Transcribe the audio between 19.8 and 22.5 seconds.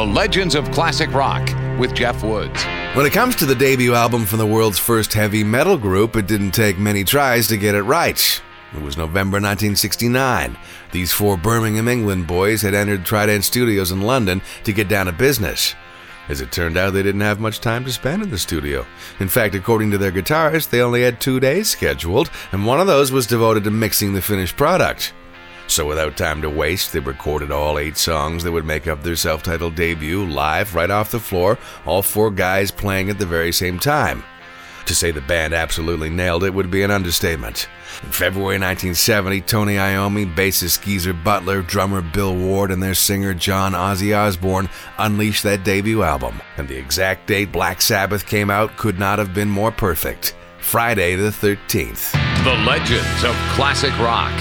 to their guitarist, they only had two days scheduled,